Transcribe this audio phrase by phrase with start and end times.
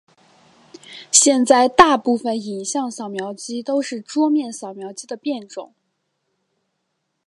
[1.11, 5.75] 现在大部份影像扫描机都是桌面扫描机的变种。